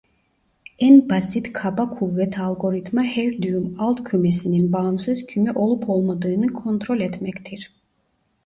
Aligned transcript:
En 0.85 0.95
basit 1.11 1.49
kaba 1.57 1.85
kuvvet 1.95 2.39
algoritma 2.47 3.03
her 3.15 3.41
düğüm 3.41 3.75
alt 3.79 4.03
kümesinin 4.03 4.73
bağımsız 4.73 5.25
küme 5.25 5.51
olup 5.53 5.89
olmadığını 5.89 6.53
kontrol 6.53 6.99
etmektir. 6.99 7.71